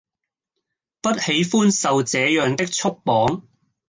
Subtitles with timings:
[1.01, 3.43] 不喜歡受這樣的束縛